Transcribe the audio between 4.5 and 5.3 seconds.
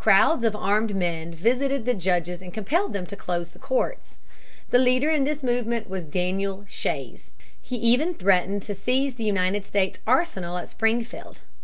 The leader in